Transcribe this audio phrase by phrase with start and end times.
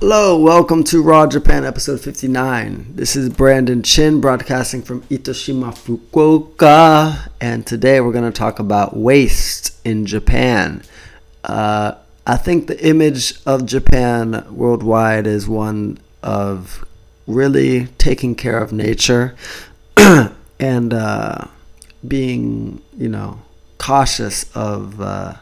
[0.00, 2.92] Hello, welcome to Raw Japan episode 59.
[2.94, 8.96] This is Brandon Shin broadcasting from Itoshima, Fukuoka, and today we're going to talk about
[8.96, 10.84] waste in Japan.
[11.42, 16.84] Uh, I think the image of Japan worldwide is one of
[17.26, 19.34] really taking care of nature
[19.96, 21.44] and uh,
[22.06, 23.42] being, you know,
[23.78, 25.00] cautious of.
[25.00, 25.34] Uh,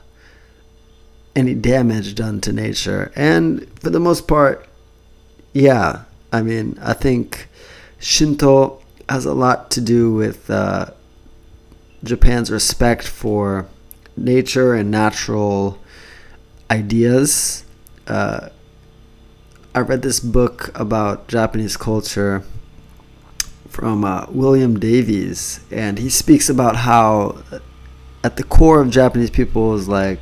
[1.36, 3.12] any damage done to nature.
[3.14, 4.66] And for the most part,
[5.52, 7.48] yeah, I mean, I think
[7.98, 10.86] Shinto has a lot to do with uh,
[12.02, 13.68] Japan's respect for
[14.16, 15.78] nature and natural
[16.70, 17.64] ideas.
[18.06, 18.48] Uh,
[19.74, 22.44] I read this book about Japanese culture
[23.68, 27.42] from uh, William Davies, and he speaks about how
[28.24, 30.18] at the core of Japanese people is like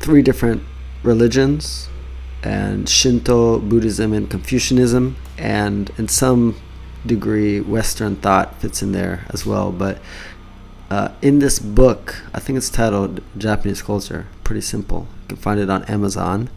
[0.00, 0.62] three different
[1.02, 1.88] religions
[2.42, 6.56] and Shinto, Buddhism, and Confucianism, and in some
[7.04, 9.70] degree, Western thought fits in there as well.
[9.72, 9.98] But
[10.90, 15.06] uh, in this book, I think it's titled Japanese Culture, pretty simple.
[15.22, 16.48] You can find it on Amazon.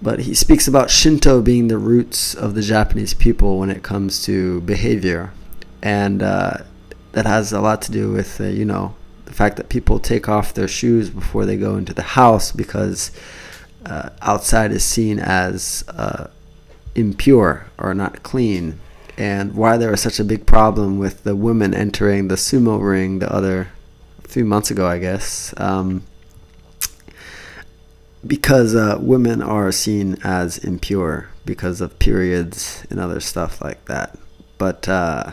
[0.00, 4.22] But he speaks about Shinto being the roots of the Japanese people when it comes
[4.24, 5.32] to behavior.
[5.82, 6.58] And uh,
[7.12, 8.94] that has a lot to do with, uh, you know,
[9.26, 13.10] the fact that people take off their shoes before they go into the house because
[13.84, 16.28] uh, outside is seen as uh,
[16.94, 18.80] impure or not clean,
[19.18, 23.18] and why there was such a big problem with the women entering the sumo ring
[23.18, 23.68] the other
[24.26, 25.54] few months ago, I guess.
[25.56, 26.04] Um,
[28.26, 34.18] because uh, women are seen as impure because of periods and other stuff like that.
[34.58, 35.32] But uh,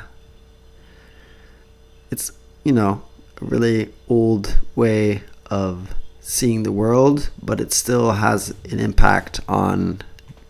[2.12, 2.32] it's,
[2.64, 3.02] you know,
[3.42, 10.02] really old way of seeing the world, but it still has an impact on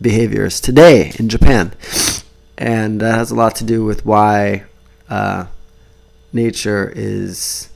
[0.02, 1.74] behaviors today in Japan.
[2.58, 4.66] And that has a lot to do with why
[5.10, 5.48] uh,
[6.32, 7.70] nature is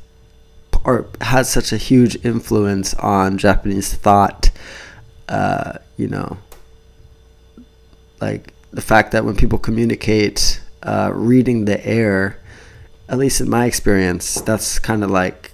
[0.83, 4.51] or has such a huge influence on Japanese thought.
[5.27, 6.37] Uh, you know,
[8.21, 12.39] like the fact that when people communicate, uh, reading the air
[13.09, 15.51] at least in my experience, that's kind of like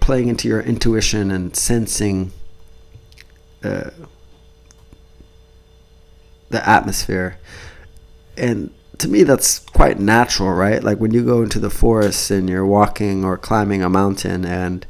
[0.00, 2.32] playing into your intuition and sensing
[3.62, 3.90] uh,
[6.50, 7.38] the atmosphere.
[8.36, 10.82] And to me, that's quite natural, right?
[10.82, 14.86] Like when you go into the forest and you're walking or climbing a mountain and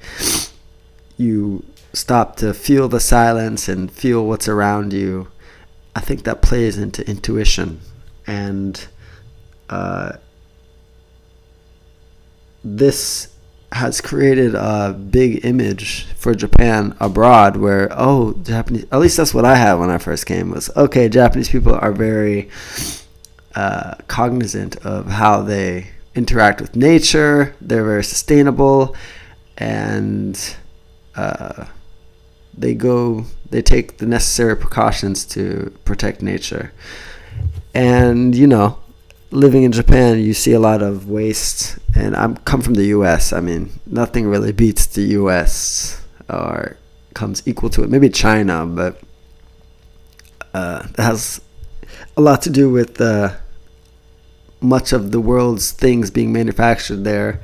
[1.19, 5.29] you stop to feel the silence and feel what's around you,
[5.95, 7.81] I think that plays into intuition.
[8.27, 8.87] And
[9.69, 10.13] uh,
[12.83, 13.29] this
[13.73, 19.47] has created a big image for Japan abroad where oh Japanese at least that's what
[19.47, 22.51] I had when I first came was okay Japanese people are very
[23.55, 28.95] uh, cognizant of how they interact with nature they're very sustainable
[29.57, 30.39] and
[31.17, 31.65] uh,
[32.57, 36.73] they go they take the necessary precautions to protect nature.
[37.75, 38.79] And you know
[39.33, 43.33] living in Japan, you see a lot of waste, and I'm come from the U.S.
[43.33, 46.03] I mean, nothing really beats the U.S.
[46.29, 46.77] or
[47.15, 47.91] comes equal to it.
[47.91, 49.01] Maybe China, but
[50.55, 51.41] uh, that has
[52.17, 53.35] a lot to do with uh,
[54.61, 57.41] much of the world's things being manufactured there,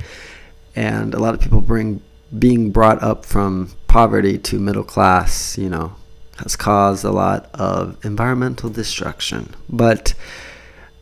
[0.77, 2.03] and a lot of people bring
[2.39, 5.57] being brought up from poverty to middle class.
[5.57, 5.95] You know,
[6.37, 10.13] has caused a lot of environmental destruction, but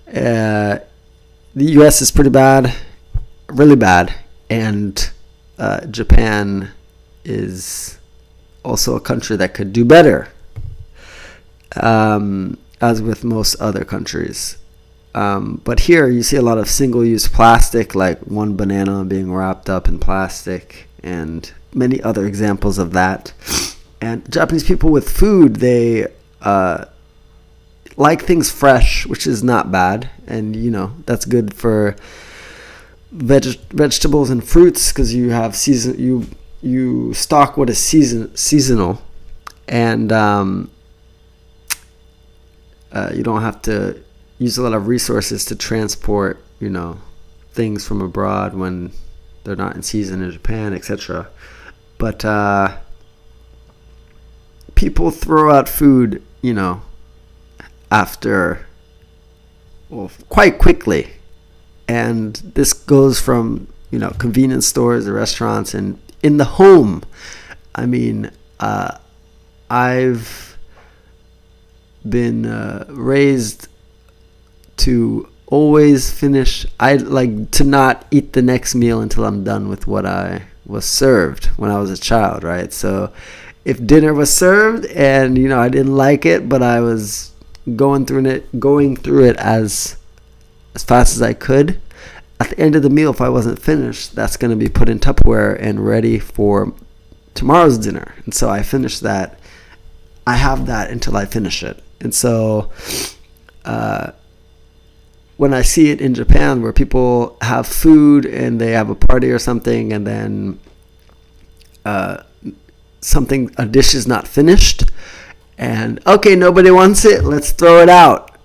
[0.08, 0.78] uh,
[1.54, 2.02] the U.S.
[2.02, 2.74] is pretty bad,
[3.48, 4.14] really bad,
[4.48, 5.10] and
[5.58, 6.70] uh, Japan
[7.24, 7.98] is
[8.64, 10.28] also a country that could do better,
[11.80, 14.58] um, as with most other countries.
[15.14, 19.70] Um, but here you see a lot of single-use plastic, like one banana being wrapped
[19.70, 23.32] up in plastic, and many other examples of that.
[24.00, 26.06] And Japanese people with food, they
[26.42, 26.84] uh,
[27.96, 31.96] like things fresh, which is not bad, and you know that's good for
[33.12, 36.26] veg- vegetables and fruits because you have season you
[36.62, 39.02] you stock what is season seasonal,
[39.68, 40.70] and um,
[42.92, 44.02] uh, you don't have to
[44.38, 46.98] use a lot of resources to transport you know
[47.52, 48.92] things from abroad when
[49.44, 51.28] they're not in season in Japan, etc.
[51.98, 52.76] But uh,
[54.74, 56.82] people throw out food, you know,
[57.90, 58.66] after
[59.88, 61.12] well, quite quickly.
[61.88, 67.04] And this goes from, you know, convenience stores, restaurants, and in the home.
[67.74, 68.98] I mean, uh,
[69.70, 70.58] I've
[72.08, 73.68] been uh, raised
[74.78, 76.66] to always finish.
[76.80, 80.84] I like to not eat the next meal until I'm done with what I was
[80.84, 82.72] served when I was a child, right?
[82.72, 83.12] So
[83.64, 87.32] if dinner was served and you know I didn't like it, but I was
[87.74, 89.96] going through it, going through it as
[90.74, 91.80] as fast as I could.
[92.38, 94.90] At the end of the meal, if I wasn't finished, that's going to be put
[94.90, 96.74] in Tupperware and ready for
[97.34, 98.14] tomorrow's dinner.
[98.24, 99.40] And so I finished that.
[100.26, 101.82] I have that until I finish it.
[102.00, 102.70] And so
[103.64, 104.10] uh,
[105.38, 109.30] when I see it in Japan where people have food and they have a party
[109.30, 110.60] or something and then
[111.86, 112.22] uh,
[113.00, 114.84] something, a dish is not finished
[115.58, 118.36] and okay, nobody wants it, let's throw it out.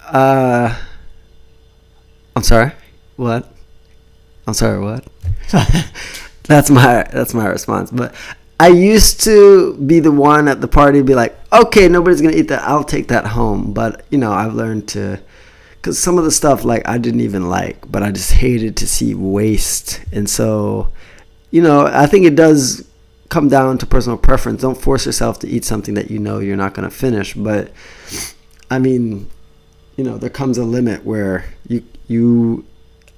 [0.00, 0.76] Uh,
[2.36, 2.72] I'm sorry,
[3.16, 3.48] what?
[4.46, 5.06] I'm sorry, what?
[6.42, 7.90] that's my that's my response.
[7.90, 8.14] But
[8.60, 12.48] I used to be the one at the party, be like, okay, nobody's gonna eat
[12.48, 12.62] that.
[12.62, 13.72] I'll take that home.
[13.72, 15.20] But you know, I've learned to
[15.84, 18.86] because some of the stuff like I didn't even like, but I just hated to
[18.86, 20.02] see waste.
[20.12, 20.92] And so,
[21.50, 22.88] you know, I think it does
[23.28, 24.62] come down to personal preference.
[24.62, 27.34] Don't force yourself to eat something that you know you're not going to finish.
[27.34, 27.72] But
[28.70, 29.30] I mean,
[29.96, 32.64] you know, there comes a limit where you you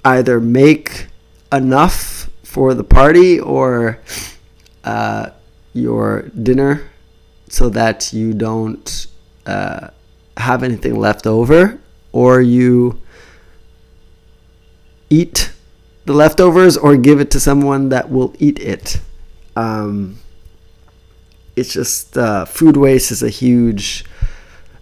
[0.04, 1.08] either make
[1.52, 4.00] enough for the party or
[4.84, 5.30] uh,
[5.72, 6.88] your dinner
[7.48, 9.06] so that you don't
[9.46, 9.88] uh,
[10.36, 11.78] have anything left over
[12.12, 13.00] or you
[15.10, 15.52] eat
[16.04, 19.00] the leftovers or give it to someone that will eat it.
[19.56, 20.18] Um,
[21.56, 24.04] it's just uh, food waste is a huge,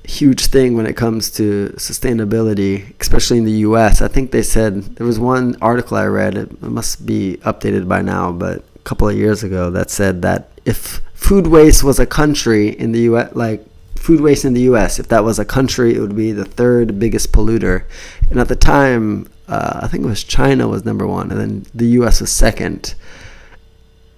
[0.03, 4.03] huge thing when it comes to sustainability, especially in the U.S.
[4.03, 6.37] I think they said there was one article I read.
[6.37, 10.51] It must be updated by now, but a couple of years ago that said that
[10.65, 14.99] if food waste was a country in the U.S., like food waste in the U.S.
[14.99, 17.85] If that was a country, it would be the third biggest polluter.
[18.31, 21.67] And at the time, uh, I think it was China was number one, and then
[21.73, 22.21] the U.S.
[22.21, 22.95] was second.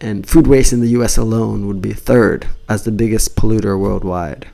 [0.06, 1.16] And food waste in the U.S.
[1.16, 4.46] alone would be third as the biggest polluter worldwide,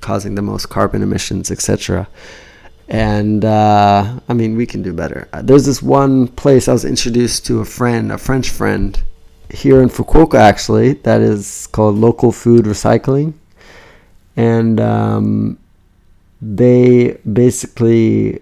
[0.00, 2.08] causing the most carbon emissions, etc.
[2.88, 5.28] And uh, I mean, we can do better.
[5.32, 9.00] Uh, there's this one place I was introduced to a friend, a French friend,
[9.50, 13.34] here in Fukuoka actually, that is called Local Food Recycling
[14.36, 15.58] and um,
[16.40, 18.40] they basically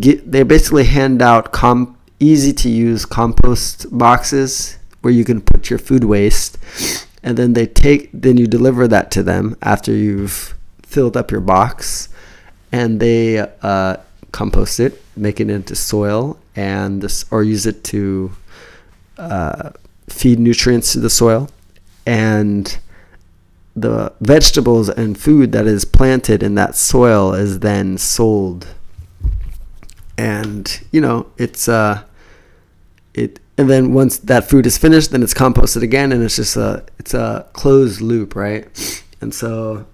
[0.00, 5.70] get they basically hand out com- easy to use compost boxes where you can put
[5.70, 6.58] your food waste
[7.22, 11.40] and then they take then you deliver that to them after you've filled up your
[11.40, 12.08] box
[12.72, 13.96] and they uh,
[14.32, 18.30] compost it make it into soil and this or use it to
[19.18, 19.70] uh,
[20.08, 21.48] feed nutrients to the soil.
[22.06, 22.78] And
[23.76, 28.68] the vegetables and food that is planted in that soil is then sold.
[30.18, 32.02] And you know it's uh
[33.14, 36.56] it and then once that food is finished then it's composted again and it's just
[36.56, 39.86] a it's a closed loop right and so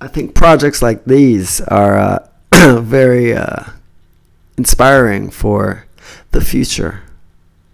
[0.00, 2.28] i think projects like these are uh,
[2.80, 3.64] very uh,
[4.56, 5.86] inspiring for
[6.32, 7.02] the future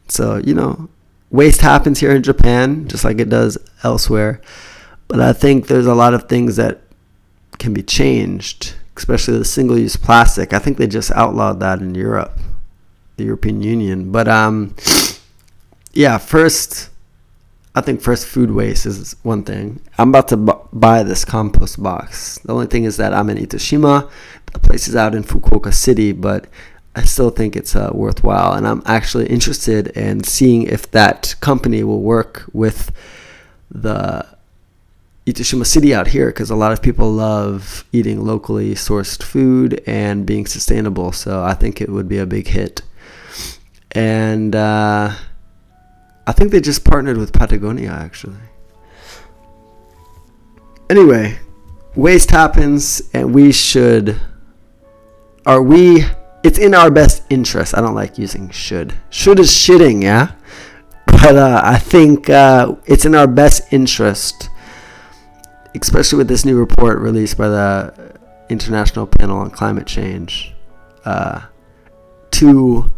[0.08, 0.88] so you know
[1.32, 4.40] waste happens here in Japan, just like it does elsewhere.
[5.08, 6.82] But I think there's a lot of things that
[7.58, 10.52] can be changed, especially the single use plastic.
[10.52, 12.38] I think they just outlawed that in Europe,
[13.16, 14.12] the European Union.
[14.12, 14.74] But um,
[15.92, 16.90] yeah, first,
[17.74, 19.80] I think first food waste is one thing.
[19.98, 22.38] I'm about to bu- buy this compost box.
[22.38, 24.10] The only thing is that I'm in Itoshima.
[24.52, 26.46] The place is out in Fukuoka City, but
[26.94, 31.82] I still think it's uh, worthwhile, and I'm actually interested in seeing if that company
[31.84, 32.92] will work with
[33.70, 34.26] the
[35.26, 40.26] Itoshima City out here because a lot of people love eating locally sourced food and
[40.26, 41.12] being sustainable.
[41.12, 42.82] So I think it would be a big hit.
[43.92, 45.14] And uh,
[46.26, 48.36] I think they just partnered with Patagonia actually.
[50.88, 51.38] Anyway,
[51.94, 54.20] waste happens, and we should.
[55.44, 56.04] Are we
[56.42, 57.76] it's in our best interest.
[57.76, 58.94] I don't like using should.
[59.10, 60.32] Should is shitting, yeah?
[61.06, 64.50] But uh, I think uh, it's in our best interest,
[65.80, 68.18] especially with this new report released by the
[68.48, 70.52] International Panel on Climate Change,
[71.04, 71.42] uh,
[72.32, 72.92] to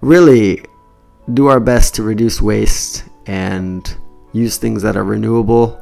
[0.00, 0.64] really
[1.34, 3.96] do our best to reduce waste and
[4.32, 5.80] use things that are renewable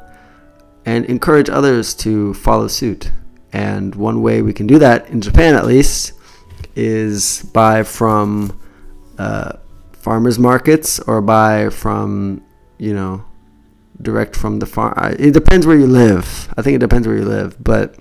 [0.84, 3.10] and encourage others to follow suit.
[3.52, 6.12] And one way we can do that, in Japan at least,
[6.74, 8.60] is buy from
[9.18, 9.52] uh,
[9.92, 12.42] farmers markets or buy from
[12.78, 13.24] you know
[14.02, 14.94] direct from the farm.
[15.18, 16.52] It depends where you live.
[16.56, 17.96] I think it depends where you live, but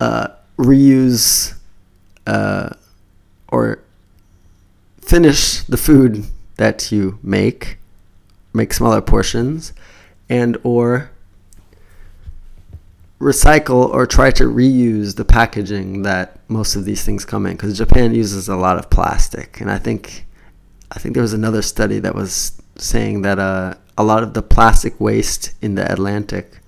[0.00, 1.54] uh, reuse
[2.26, 2.70] uh,
[3.48, 3.83] or
[5.04, 6.24] finish the food
[6.56, 7.78] that you make,
[8.52, 9.72] make smaller portions,
[10.28, 11.10] and or
[13.20, 17.78] recycle or try to reuse the packaging that most of these things come in because
[17.78, 19.60] Japan uses a lot of plastic.
[19.60, 20.26] And I think
[20.90, 24.42] I think there was another study that was saying that uh, a lot of the
[24.42, 26.60] plastic waste in the Atlantic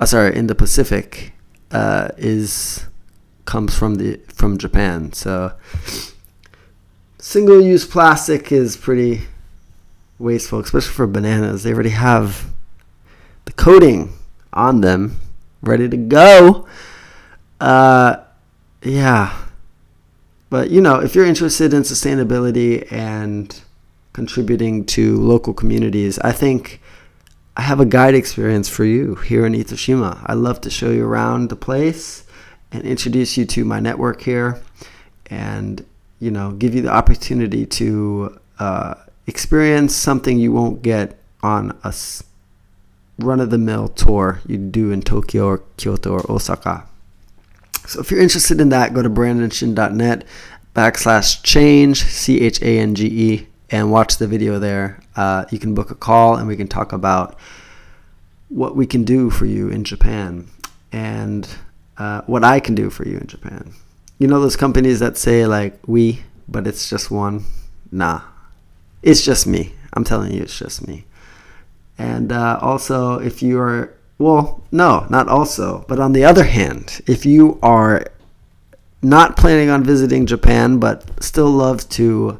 [0.00, 1.32] uh, sorry in the Pacific
[1.70, 2.86] uh, is
[3.44, 5.12] comes from the from Japan.
[5.12, 5.52] So
[7.32, 9.22] single use plastic is pretty
[10.18, 12.52] wasteful especially for bananas they already have
[13.44, 14.12] the coating
[14.52, 15.16] on them
[15.62, 16.66] ready to go.
[17.60, 18.16] Uh,
[18.82, 19.36] yeah.
[20.50, 23.58] But, you know, if you're interested in sustainability and
[24.12, 26.80] contributing to local communities, I think
[27.56, 30.22] I have a guide experience for you here in Itoshima.
[30.26, 32.24] I love to show you around the place
[32.70, 34.60] and introduce you to my network here
[35.26, 35.86] and,
[36.22, 38.94] you know, give you the opportunity to uh,
[39.26, 41.92] experience something you won't get on a
[43.18, 46.86] run of the mill tour you do in Tokyo or Kyoto or Osaka.
[47.88, 50.24] So if you're interested in that, go to brandonshin.net
[50.76, 55.02] backslash change, C H A N G E, and watch the video there.
[55.16, 57.36] Uh, you can book a call and we can talk about
[58.48, 60.46] what we can do for you in Japan
[60.92, 61.48] and
[61.98, 63.74] uh, what I can do for you in Japan.
[64.22, 67.44] You know those companies that say like we, but it's just one?
[67.90, 68.20] Nah,
[69.02, 69.74] it's just me.
[69.94, 71.06] I'm telling you, it's just me.
[71.98, 77.00] And uh, also, if you are, well, no, not also, but on the other hand,
[77.08, 78.06] if you are
[79.02, 82.38] not planning on visiting Japan but still love to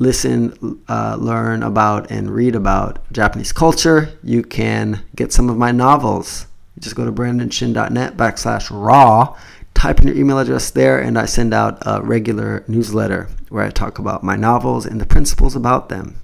[0.00, 5.70] listen, uh, learn about, and read about Japanese culture, you can get some of my
[5.70, 6.48] novels.
[6.80, 9.36] Just go to brandonshin.net backslash raw,
[9.74, 13.70] type in your email address there, and I send out a regular newsletter where I
[13.70, 16.20] talk about my novels and the principles about them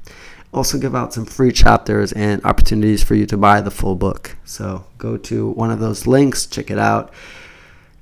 [0.53, 4.37] also give out some free chapters and opportunities for you to buy the full book.
[4.45, 7.13] So go to one of those links, check it out.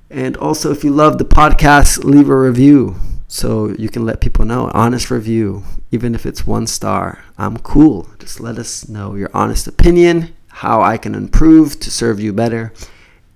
[0.09, 2.95] And also, if you love the podcast, leave a review
[3.27, 4.71] so you can let people know.
[4.73, 7.23] Honest review, even if it's one star.
[7.37, 8.09] I'm cool.
[8.17, 12.73] Just let us know your honest opinion, how I can improve to serve you better,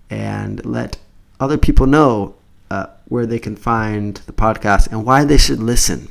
[0.09, 0.97] and let
[1.43, 2.35] other people know
[2.71, 6.07] uh, where they can find the podcast and why they should listen.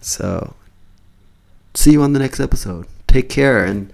[0.00, 0.54] So
[1.74, 2.86] see you on the next episode.
[3.06, 3.92] Take care and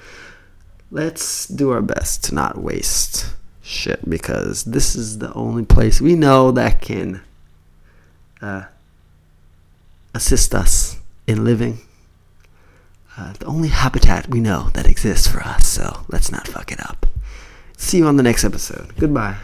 [0.90, 6.14] let's do our best to not waste shit because this is the only place we
[6.14, 7.22] know that can
[8.40, 8.64] uh,
[10.14, 11.78] assist us in living.
[13.18, 16.80] Uh, the only habitat we know that exists for us, so let's not fuck it
[16.80, 17.06] up.
[17.78, 18.94] See you on the next episode.
[18.96, 19.36] Goodbye.